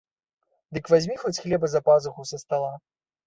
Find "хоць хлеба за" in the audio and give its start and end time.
1.23-1.81